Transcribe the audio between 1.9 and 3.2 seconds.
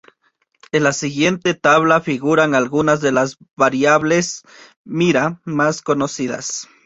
figuran algunas de